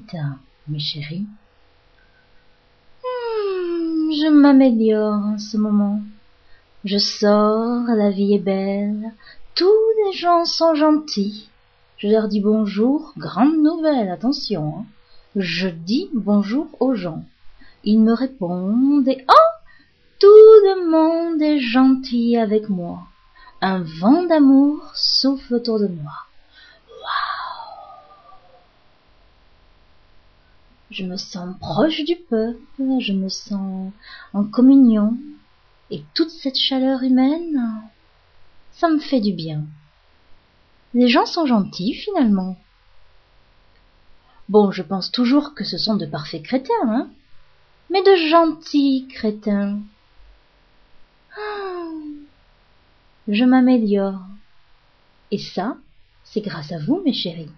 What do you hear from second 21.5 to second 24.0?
gentil avec moi. Un